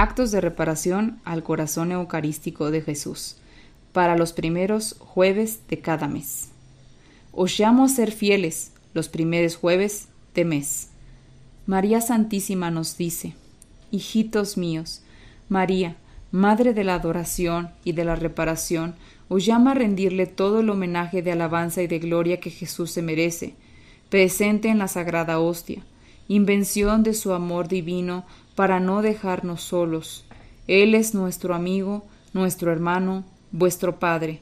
[0.00, 3.34] Actos de reparación al corazón eucarístico de Jesús
[3.92, 6.50] para los primeros jueves de cada mes.
[7.32, 10.90] Os llamo a ser fieles los primeros jueves de mes.
[11.66, 13.34] María Santísima nos dice,
[13.90, 15.02] Hijitos míos,
[15.48, 15.96] María,
[16.30, 18.94] Madre de la adoración y de la reparación,
[19.28, 23.02] os llama a rendirle todo el homenaje de alabanza y de gloria que Jesús se
[23.02, 23.56] merece,
[24.10, 25.82] presente en la sagrada hostia,
[26.28, 28.26] invención de su amor divino
[28.58, 30.24] para no dejarnos solos.
[30.66, 34.40] Él es nuestro amigo, nuestro hermano, vuestro Padre.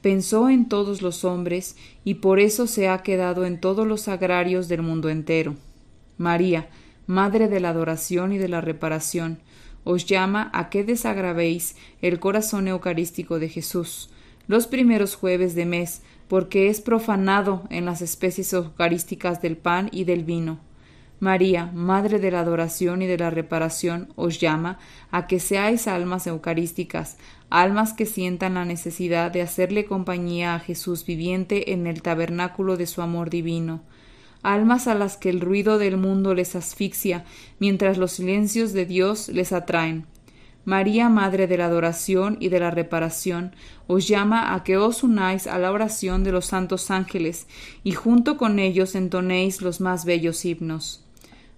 [0.00, 4.68] Pensó en todos los hombres y por eso se ha quedado en todos los agrarios
[4.68, 5.54] del mundo entero.
[6.16, 6.70] María,
[7.06, 9.38] Madre de la adoración y de la reparación,
[9.84, 14.08] os llama a que desagravéis el corazón eucarístico de Jesús
[14.48, 20.04] los primeros jueves de mes, porque es profanado en las especies eucarísticas del pan y
[20.04, 20.58] del vino.
[21.22, 24.80] María, Madre de la adoración y de la reparación, os llama
[25.12, 27.16] a que seáis almas eucarísticas,
[27.48, 32.88] almas que sientan la necesidad de hacerle compañía a Jesús viviente en el tabernáculo de
[32.88, 33.84] su amor divino,
[34.42, 37.24] almas a las que el ruido del mundo les asfixia,
[37.60, 40.06] mientras los silencios de Dios les atraen.
[40.64, 43.54] María, Madre de la adoración y de la reparación,
[43.86, 47.46] os llama a que os unáis a la oración de los santos ángeles
[47.84, 51.01] y junto con ellos entonéis los más bellos himnos.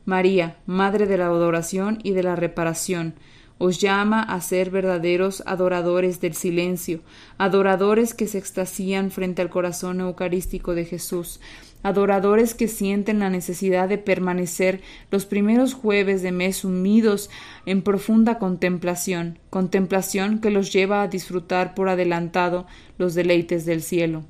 [0.04, 3.14] María, Madre de la adoración y de la reparación,
[3.58, 7.00] os llama a ser verdaderos adoradores del silencio,
[7.38, 11.40] adoradores que se extasían frente al corazón eucarístico de Jesús,
[11.82, 14.80] adoradores que sienten la necesidad de permanecer
[15.10, 17.30] los primeros jueves de mes unidos
[17.64, 22.66] en profunda contemplación, contemplación que los lleva a disfrutar por adelantado
[22.98, 24.24] los deleites del cielo.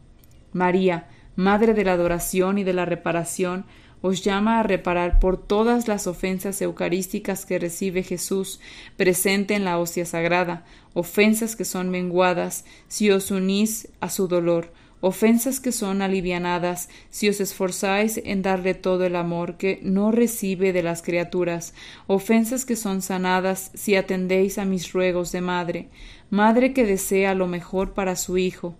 [0.53, 3.65] María, Madre de la adoración y de la reparación,
[4.06, 8.60] os llama a reparar por todas las ofensas eucarísticas que recibe Jesús
[8.98, 14.75] presente en la hostia sagrada, ofensas que son menguadas si os unís a su dolor,
[15.00, 20.75] ofensas que son alivianadas si os esforzáis en darle todo el amor que no recibe
[20.75, 21.72] de las criaturas,
[22.06, 25.88] ofensas que son sanadas si atendéis a mis ruegos de madre,
[26.28, 28.75] madre que desea lo mejor para su hijo,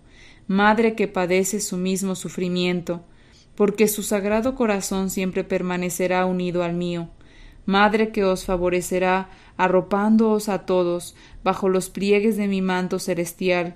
[0.45, 3.03] madre que padece su mismo sufrimiento,
[3.55, 7.09] porque su sagrado corazón siempre permanecerá unido al mío.
[7.65, 13.75] Madre que os favorecerá, arropándoos a todos bajo los pliegues de mi manto celestial.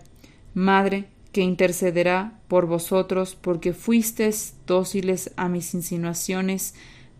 [0.53, 6.73] Madre que intercederá por vosotros, porque fuisteis dóciles a mis insinuaciones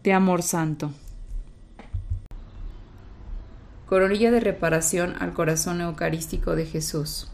[0.03, 0.91] de amor santo.
[3.85, 7.31] Coronilla de reparación al corazón eucarístico de Jesús.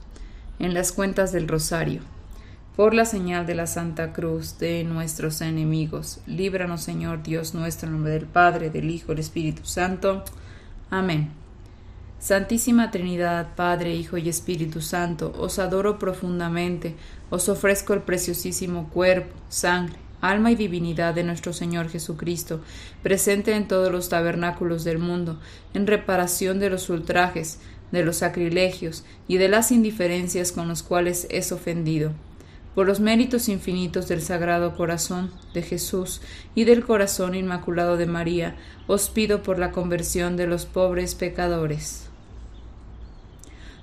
[0.59, 2.01] En las cuentas del Rosario
[2.75, 6.19] por la señal de la Santa Cruz de nuestros enemigos.
[6.27, 10.25] Líbranos, Señor Dios nuestro, en nombre del Padre, del Hijo, del Espíritu Santo.
[10.89, 11.31] Amén.
[12.19, 16.95] Santísima Trinidad, Padre, Hijo y Espíritu Santo, os adoro profundamente,
[17.29, 22.61] os ofrezco el preciosísimo cuerpo, sangre, alma y divinidad de nuestro Señor Jesucristo,
[23.03, 25.39] presente en todos los tabernáculos del mundo,
[25.73, 27.59] en reparación de los ultrajes,
[27.91, 32.11] de los sacrilegios y de las indiferencias con los cuales es ofendido
[32.75, 36.21] por los méritos infinitos del Sagrado Corazón de Jesús
[36.53, 38.55] y del Corazón Inmaculado de María,
[38.85, 42.09] os pido por la conversión de los pobres pecadores.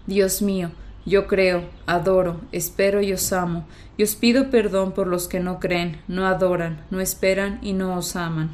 [0.06, 0.70] Dios mío,
[1.06, 3.66] yo creo, adoro, espero y os amo,
[3.96, 7.96] y os pido perdón por los que no creen, no adoran, no esperan y no
[7.96, 8.50] os aman.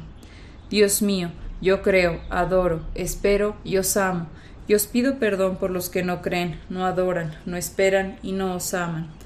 [0.69, 1.31] Dios mío,
[1.61, 4.27] yo creo, adoro, espero y os amo,
[4.67, 8.55] y os pido perdón por los que no creen, no adoran, no esperan y no
[8.55, 9.18] os aman.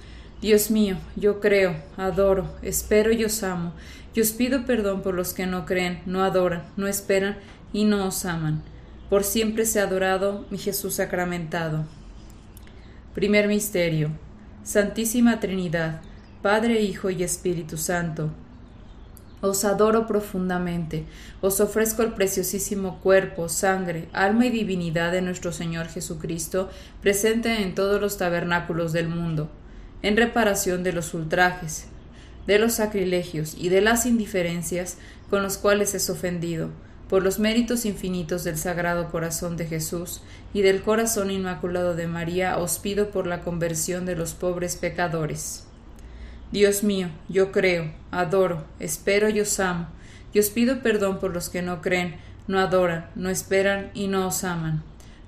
[0.43, 3.71] Dios mío, yo creo, adoro, espero y os amo,
[4.13, 7.37] y os pido perdón por los que no creen, no adoran, no esperan
[7.71, 8.61] y no os aman.
[9.09, 11.85] Por siempre sea adorado mi Jesús sacramentado.
[13.13, 14.09] Primer Misterio.
[14.65, 16.01] Santísima Trinidad,
[16.41, 18.29] Padre, Hijo y Espíritu Santo.
[19.39, 21.05] Os adoro profundamente,
[21.39, 26.69] os ofrezco el preciosísimo cuerpo, sangre, alma y divinidad de nuestro Señor Jesucristo,
[27.01, 29.49] presente en todos los tabernáculos del mundo
[30.03, 31.87] en reparación de los ultrajes,
[32.45, 34.97] de los sacrilegios y de las indiferencias
[35.29, 36.69] con los cuales es ofendido,
[37.09, 40.21] por los méritos infinitos del Sagrado Corazón de Jesús
[40.53, 45.65] y del Corazón Inmaculado de María, os pido por la conversión de los pobres pecadores.
[46.51, 49.87] Dios mío, yo creo, adoro, espero y os amo,
[50.33, 52.15] y os pido perdón por los que no creen,
[52.47, 54.83] no adoran, no esperan y no os aman.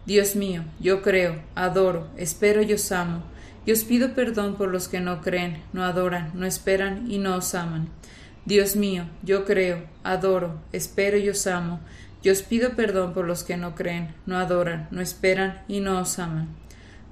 [0.06, 3.24] Dios mío, yo creo, adoro, espero y os amo,
[3.66, 7.36] y os pido perdón por los que no creen, no adoran, no esperan y no
[7.36, 7.90] os aman.
[8.46, 11.80] Dios mío, yo creo, adoro, espero y os amo,
[12.22, 16.00] y os pido perdón por los que no creen, no adoran, no esperan y no
[16.00, 16.48] os aman.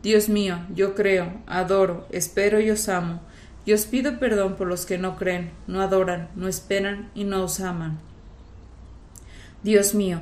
[0.04, 3.22] Dios mío, yo creo, adoro, espero y os amo,
[3.66, 7.44] y os pido perdón por los que no creen, no adoran, no esperan y no
[7.44, 8.00] os aman.
[9.64, 10.22] Dios mío,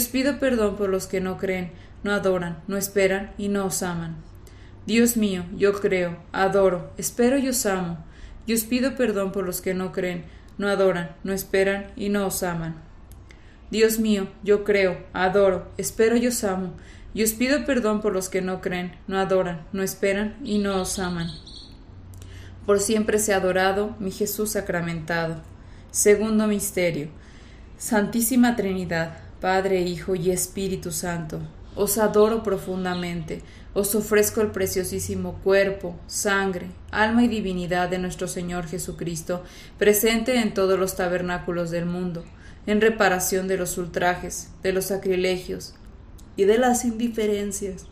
[0.00, 1.72] pido perdón por los que no creen,
[2.02, 4.16] no adoran, no esperan y no os aman.
[4.86, 7.98] Dios mío, yo creo, adoro, espero y os amo,
[8.46, 10.24] y os pido perdón por los que no creen,
[10.58, 12.74] no adoran, no esperan y no os aman.
[13.70, 16.72] Dios mío, yo creo, adoro, espero y os amo,
[17.14, 20.80] y os pido perdón por los que no creen, no adoran, no esperan y no
[20.80, 21.28] os aman.
[22.66, 25.42] Por siempre sea adorado mi Jesús sacramentado.
[25.90, 27.08] Segundo misterio.
[27.76, 31.40] Santísima Trinidad, Padre, Hijo y Espíritu Santo,
[31.74, 33.42] os adoro profundamente.
[33.74, 39.42] Os ofrezco el preciosísimo cuerpo, sangre, alma y divinidad de nuestro Señor Jesucristo,
[39.78, 42.22] presente en todos los tabernáculos del mundo,
[42.66, 45.74] en reparación de los ultrajes, de los sacrilegios
[46.36, 47.86] y de las indiferencias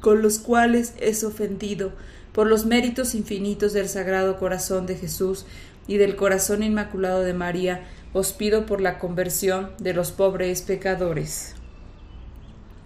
[0.00, 1.92] con los cuales es ofendido
[2.32, 5.44] por los méritos infinitos del Sagrado Corazón de Jesús
[5.86, 7.84] y del Corazón Inmaculado de María,
[8.18, 11.54] os pido por la conversión de los pobres pecadores.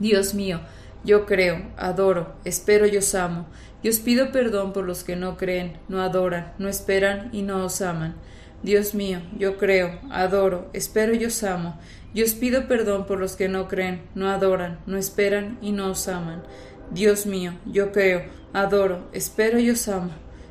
[0.01, 0.61] Dios mío,
[1.05, 3.47] yo creo, adoro, espero y os amo,
[3.81, 7.65] y os pido perdón por los que no creen, no adoran, no esperan y no
[7.65, 8.17] os aman.
[8.65, 11.79] Dios mío, yo creo, adoro, espero y os amo,
[12.13, 15.93] y os pido perdón por los que no creen, no adoran, no esperan y no
[15.93, 16.43] os aman.
[16.91, 20.11] Dios mío, yo creo, adoro, espero y os amo,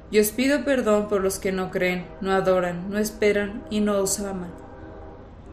[0.09, 3.97] y os pido perdón por los que no creen, no adoran, no esperan y no
[3.97, 4.69] os aman.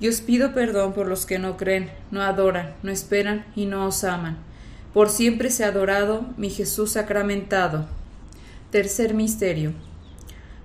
[0.00, 3.86] y os pido perdón por los que no creen, no adoran, no esperan y no
[3.86, 4.38] os aman.
[4.94, 7.86] Por siempre sea adorado mi Jesús sacramentado.
[8.70, 9.72] Tercer misterio.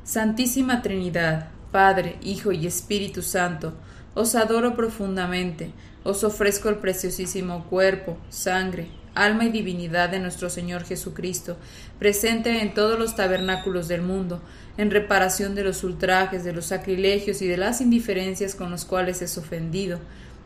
[0.04, 3.74] Santísima Trinidad, Padre, Hijo y Espíritu Santo,
[4.14, 5.72] os adoro profundamente,
[6.04, 11.58] os ofrezco el preciosísimo cuerpo, sangre, alma y divinidad de nuestro Señor Jesucristo,
[11.98, 14.42] presente en todos los tabernáculos del mundo,
[14.78, 19.22] en reparación de los ultrajes, de los sacrilegios y de las indiferencias con los cuales
[19.22, 20.00] es ofendido,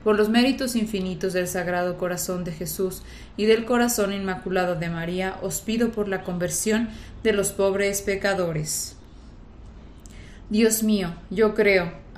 [0.03, 3.01] por los méritos infinitos del Sagrado Corazón de Jesús
[3.35, 6.89] y del Corazón Inmaculado de María, os pido por la conversión
[7.23, 8.95] de los pobres pecadores.
[10.49, 11.91] Dios mío, yo creo,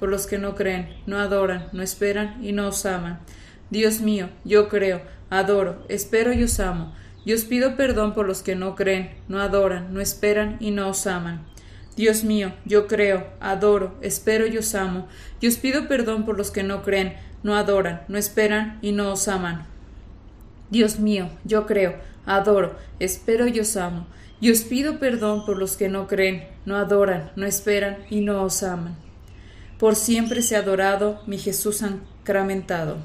[0.00, 3.20] por los que no creen, no adoran, no esperan y no os aman.
[3.70, 6.92] Dios mío, yo creo, adoro, espero y os amo,
[7.24, 10.88] y os pido perdón por los que no creen, no adoran, no esperan y no
[10.88, 11.46] os aman.
[11.96, 15.06] Dios mío, yo creo, adoro, espero y os amo,
[15.40, 19.12] y os pido perdón por los que no creen, no adoran, no esperan y no
[19.12, 19.66] os aman.
[20.70, 21.94] Dios mío, yo creo,
[22.26, 24.06] adoro, espero y os amo,
[24.40, 28.42] y os pido perdón por los que no creen, no adoran, no esperan y no
[28.42, 28.96] os aman.
[29.80, 32.98] Por siempre sea adorado mi Jesús sacramentado.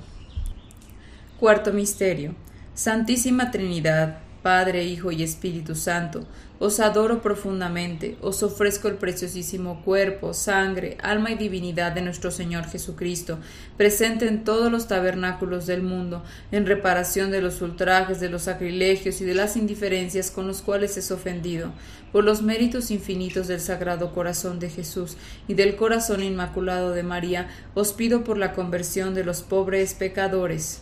[1.39, 2.35] Cuarto Misterio.
[2.73, 6.27] Santísima Trinidad, Padre, Hijo y Espíritu Santo,
[6.59, 12.65] os adoro profundamente, os ofrezco el preciosísimo cuerpo, sangre, alma y divinidad de nuestro Señor
[12.65, 13.39] Jesucristo,
[13.77, 19.21] presente en todos los tabernáculos del mundo, en reparación de los ultrajes, de los sacrilegios
[19.21, 21.73] y de las indiferencias con los cuales es ofendido,
[22.11, 27.49] por los méritos infinitos del Sagrado Corazón de Jesús y del Corazón Inmaculado de María,
[27.73, 30.81] os pido por la conversión de los pobres pecadores.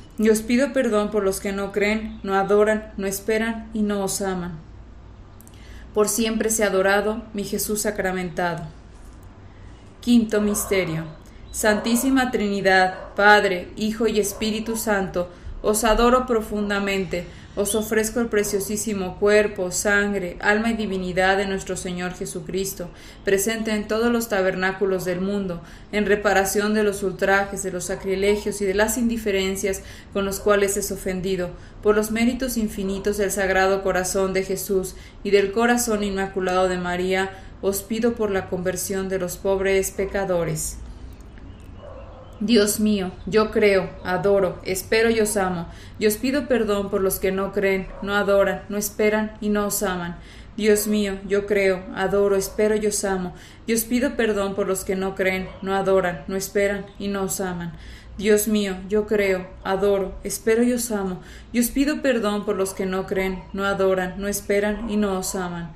[0.21, 4.03] y os pido perdón por los que no creen, no adoran, no esperan y no
[4.03, 4.51] os aman.
[5.95, 8.65] Por siempre sea adorado mi Jesús sacramentado.
[9.99, 11.05] Quinto Misterio.
[11.51, 15.27] Santísima Trinidad, Padre, Hijo y Espíritu Santo,
[15.63, 17.25] os adoro profundamente
[17.55, 22.89] os ofrezco el preciosísimo cuerpo, sangre, alma y divinidad de nuestro Señor Jesucristo,
[23.25, 28.61] presente en todos los tabernáculos del mundo, en reparación de los ultrajes, de los sacrilegios
[28.61, 29.81] y de las indiferencias
[30.13, 31.49] con los cuales es ofendido,
[31.83, 37.31] por los méritos infinitos del Sagrado Corazón de Jesús y del Corazón Inmaculado de María,
[37.61, 40.77] os pido por la conversión de los pobres pecadores.
[42.41, 45.67] Dios mío, yo creo, adoro, espero y os amo,
[45.99, 49.67] y os pido perdón por los que no creen, no adoran, no esperan y no
[49.67, 50.17] os aman.
[50.57, 53.35] Dios mío, yo creo, adoro, espero y os amo,
[53.67, 57.25] y os pido perdón por los que no creen, no adoran, no esperan y no
[57.25, 57.73] os aman.
[58.17, 61.21] Dios mío, yo creo, adoro, espero y os amo,
[61.53, 65.19] y os pido perdón por los que no creen, no adoran, no esperan y no
[65.19, 65.75] os aman.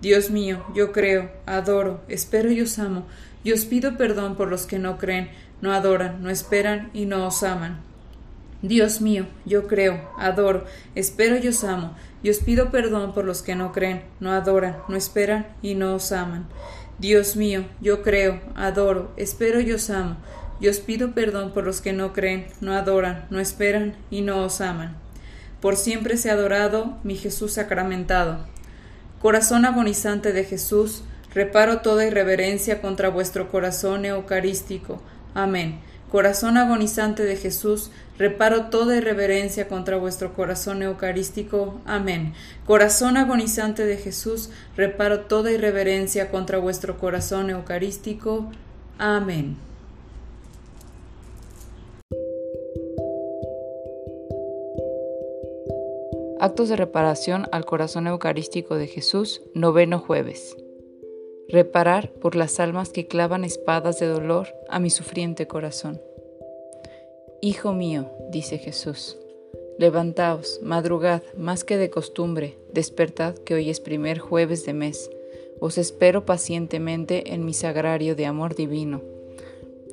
[0.00, 3.06] Dios mío, yo creo, adoro, espero y os amo,
[3.44, 5.30] y os pido perdón por los que no creen,
[5.62, 7.80] no adoran, no esperan y no os aman.
[8.62, 13.42] Dios mío, yo creo, adoro, espero y os amo, y os pido perdón por los
[13.42, 16.46] que no creen, no adoran, no esperan y no os aman.
[16.98, 20.16] Dios mío, yo creo, adoro, espero y os amo,
[20.60, 24.42] y os pido perdón por los que no creen, no adoran, no esperan y no
[24.42, 24.96] os aman.
[25.60, 28.46] Por siempre sea adorado mi Jesús sacramentado.
[29.26, 31.02] Corazón agonizante de Jesús,
[31.34, 35.02] reparo toda irreverencia contra vuestro corazón eucarístico.
[35.34, 35.80] Amén.
[36.12, 41.80] Corazón agonizante de Jesús, reparo toda irreverencia contra vuestro corazón eucarístico.
[41.86, 42.34] Amén.
[42.66, 48.52] Corazón agonizante de Jesús, reparo toda irreverencia contra vuestro corazón eucarístico.
[48.96, 49.56] Amén.
[56.46, 60.56] Actos de reparación al corazón eucarístico de Jesús, noveno jueves.
[61.48, 66.00] Reparar por las almas que clavan espadas de dolor a mi sufriente corazón.
[67.40, 69.18] Hijo mío, dice Jesús,
[69.76, 75.10] levantaos, madrugad, más que de costumbre, despertad que hoy es primer jueves de mes.
[75.58, 79.02] Os espero pacientemente en mi sagrario de amor divino.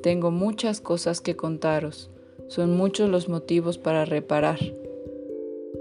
[0.04, 2.10] Tengo muchas cosas que contaros,
[2.46, 4.60] son muchos los motivos para reparar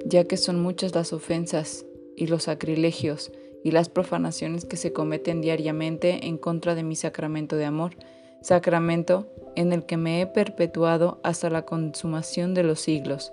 [0.06, 1.86] ya que son muchas las ofensas
[2.16, 3.32] y los sacrilegios
[3.64, 7.96] y las profanaciones que se cometen diariamente en contra de mi sacramento de amor,
[8.42, 13.32] sacramento en el que me he perpetuado hasta la consumación de los siglos,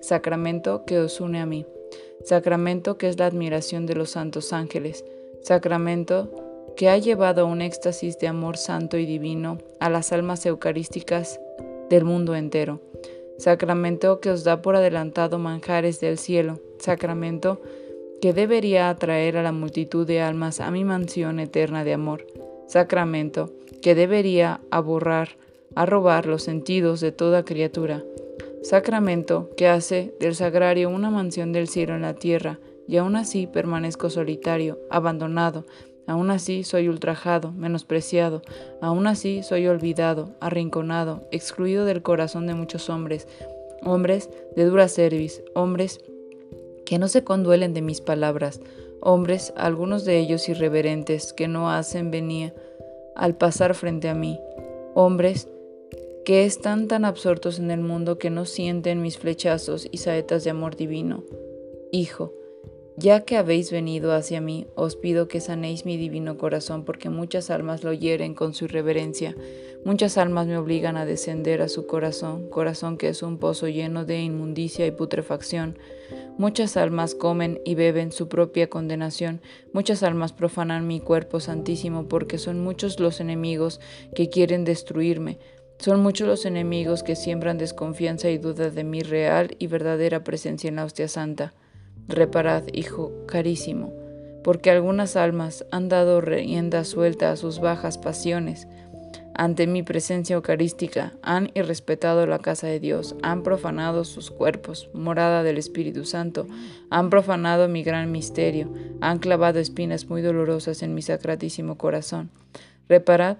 [0.00, 1.64] sacramento que os une a mí,
[2.24, 5.04] sacramento que es la admiración de los santos ángeles,
[5.42, 6.30] sacramento
[6.76, 11.40] que ha llevado un éxtasis de amor santo y divino a las almas eucarísticas
[11.88, 12.80] del mundo entero,
[13.38, 17.60] sacramento que os da por adelantado manjares del cielo, sacramento
[18.20, 22.26] que debería atraer a la multitud de almas a mi mansión eterna de amor,
[22.66, 25.36] sacramento que debería aborrar,
[25.74, 28.02] robar los sentidos de toda criatura,
[28.62, 33.46] sacramento que hace del sagrario una mansión del cielo en la tierra, y aún así
[33.46, 35.66] permanezco solitario, abandonado,
[36.08, 38.40] Aún así soy ultrajado, menospreciado,
[38.80, 43.28] aún así soy olvidado, arrinconado, excluido del corazón de muchos hombres,
[43.84, 46.00] hombres de dura cerviz, hombres
[46.86, 48.62] que no se conduelen de mis palabras,
[49.02, 52.54] hombres, algunos de ellos irreverentes, que no hacen venir
[53.14, 54.40] al pasar frente a mí,
[54.94, 55.46] hombres
[56.24, 60.50] que están tan absortos en el mundo que no sienten mis flechazos y saetas de
[60.50, 61.22] amor divino.
[61.92, 62.32] Hijo,
[62.98, 67.48] ya que habéis venido hacia mí, os pido que sanéis mi divino corazón, porque muchas
[67.48, 69.36] almas lo hieren con su irreverencia.
[69.84, 74.04] Muchas almas me obligan a descender a su corazón, corazón que es un pozo lleno
[74.04, 75.78] de inmundicia y putrefacción.
[76.38, 79.42] Muchas almas comen y beben su propia condenación.
[79.72, 83.80] Muchas almas profanan mi cuerpo santísimo, porque son muchos los enemigos
[84.16, 85.38] que quieren destruirme.
[85.78, 90.66] Son muchos los enemigos que siembran desconfianza y duda de mi real y verdadera presencia
[90.66, 91.54] en la hostia santa.
[92.08, 93.92] Reparad, Hijo carísimo,
[94.42, 98.66] porque algunas almas han dado rienda suelta a sus bajas pasiones.
[99.34, 105.42] Ante mi presencia eucarística han irrespetado la casa de Dios, han profanado sus cuerpos, morada
[105.42, 106.46] del Espíritu Santo,
[106.90, 112.30] han profanado mi gran misterio, han clavado espinas muy dolorosas en mi sacratísimo corazón.
[112.88, 113.36] Reparad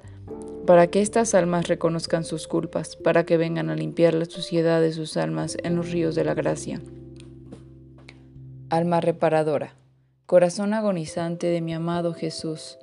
[0.67, 4.93] para que estas almas reconozcan sus culpas, para que vengan a limpiar la suciedad de
[4.93, 6.83] sus almas en los ríos de la gracia.
[8.71, 9.77] Alma reparadora,
[10.27, 12.79] corazón agonizante de mi amado Jesús,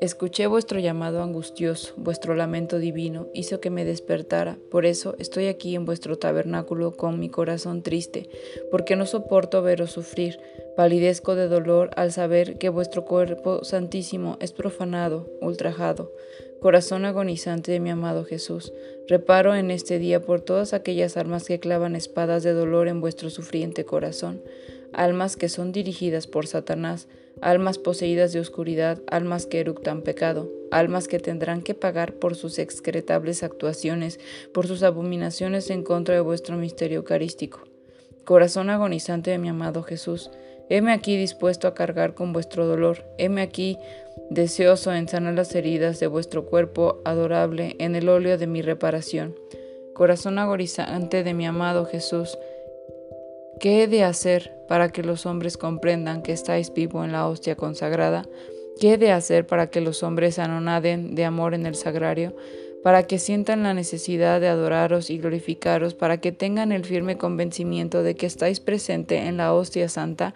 [0.00, 5.74] escuché vuestro llamado angustioso, vuestro lamento divino hizo que me despertara, por eso estoy aquí
[5.74, 8.30] en vuestro tabernáculo con mi corazón triste,
[8.70, 10.38] porque no soporto veros sufrir,
[10.76, 16.12] palidezco de dolor al saber que vuestro cuerpo santísimo es profanado, ultrajado.
[16.60, 18.72] Corazón agonizante de mi amado Jesús,
[19.06, 23.30] reparo en este día por todas aquellas almas que clavan espadas de dolor en vuestro
[23.30, 24.42] sufriente corazón,
[24.92, 27.06] almas que son dirigidas por Satanás,
[27.40, 32.58] almas poseídas de oscuridad, almas que eructan pecado, almas que tendrán que pagar por sus
[32.58, 34.18] excretables actuaciones,
[34.52, 37.60] por sus abominaciones en contra de vuestro misterio eucarístico.
[38.24, 40.32] Corazón agonizante de mi amado Jesús,
[40.68, 43.78] heme aquí dispuesto a cargar con vuestro dolor, heme aquí
[44.30, 49.34] deseoso en sanar las heridas de vuestro cuerpo adorable en el óleo de mi reparación.
[49.94, 52.38] Corazón agonizante de mi amado Jesús,
[53.60, 57.56] ¿qué he de hacer para que los hombres comprendan que estáis vivo en la hostia
[57.56, 58.26] consagrada?
[58.80, 62.34] ¿Qué he de hacer para que los hombres anonaden de amor en el sagrario?
[62.82, 68.02] para que sientan la necesidad de adoraros y glorificaros, para que tengan el firme convencimiento
[68.02, 70.34] de que estáis presente en la hostia santa,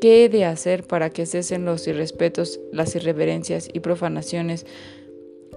[0.00, 4.64] ¿Qué he de hacer para que cesen los irrespetos, las irreverencias y profanaciones?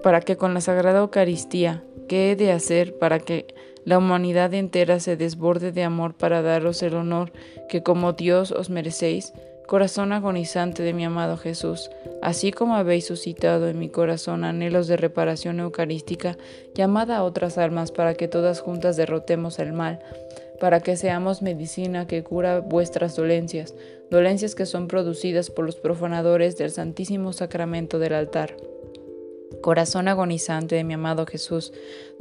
[0.02, 3.46] Para que con la Sagrada Eucaristía, ¿qué he de hacer para que
[3.86, 7.32] la humanidad entera se desborde de amor para daros el honor
[7.70, 9.32] que como Dios os merecéis?
[9.66, 14.98] Corazón agonizante de mi amado Jesús, así como habéis suscitado en mi corazón anhelos de
[14.98, 16.36] reparación eucarística,
[16.74, 20.00] llamad a otras almas para que todas juntas derrotemos el mal
[20.60, 23.74] para que seamos medicina que cura vuestras dolencias,
[24.10, 28.56] dolencias que son producidas por los profanadores del Santísimo Sacramento del altar.
[29.60, 31.72] Corazón agonizante de mi amado Jesús,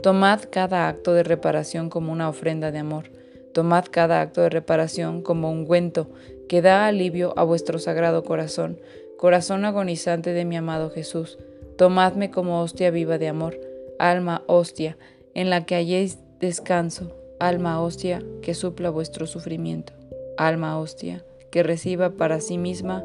[0.01, 3.11] tomad cada acto de reparación como una ofrenda de amor.
[3.53, 6.09] Tomad cada acto de reparación como un ungüento
[6.47, 8.79] que da alivio a vuestro sagrado corazón.
[9.17, 11.37] Corazón agonizante de mi amado Jesús,
[11.77, 13.59] tomadme como hostia viva de amor,
[13.99, 14.97] alma hostia,
[15.33, 17.15] en la que halléis descanso,
[17.47, 19.91] alma hostia que supla vuestro sufrimiento,
[20.37, 23.03] alma hostia que reciba para sí misma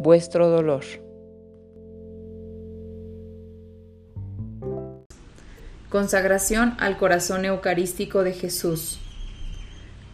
[0.00, 0.82] vuestro dolor.
[5.88, 8.98] Consagración al corazón eucarístico de Jesús.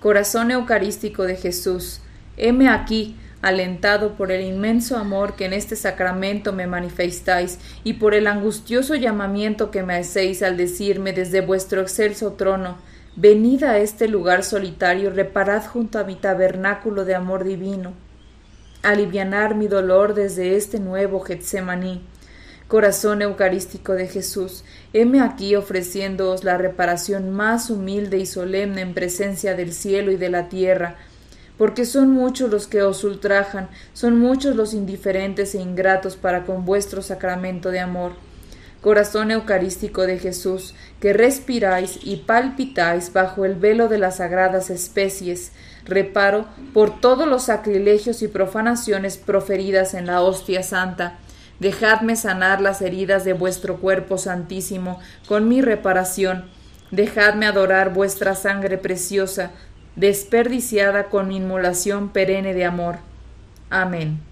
[0.00, 2.00] Corazón eucarístico de Jesús,
[2.36, 8.12] heme aquí, alentado por el inmenso amor que en este sacramento me manifestáis y por
[8.14, 12.76] el angustioso llamamiento que me hacéis al decirme desde vuestro excelso trono,
[13.16, 17.92] venid a este lugar solitario, reparad junto a mi tabernáculo de amor divino,
[18.82, 22.02] alivianar mi dolor desde este nuevo Getsemaní
[22.72, 29.54] Corazón Eucarístico de Jesús, heme aquí ofreciéndoos la reparación más humilde y solemne en presencia
[29.54, 30.96] del cielo y de la tierra,
[31.58, 36.64] porque son muchos los que os ultrajan, son muchos los indiferentes e ingratos para con
[36.64, 38.12] vuestro sacramento de amor.
[38.82, 45.52] Corazón Eucarístico de Jesús, que respiráis y palpitáis bajo el velo de las sagradas especies,
[45.86, 51.18] reparo por todos los sacrilegios y profanaciones proferidas en la hostia santa,
[51.62, 56.46] Dejadme sanar las heridas de vuestro cuerpo santísimo con mi reparación.
[56.90, 59.52] Dejadme adorar vuestra sangre preciosa,
[59.94, 62.96] desperdiciada con mi inmolación perenne de amor.
[63.70, 64.31] Amén.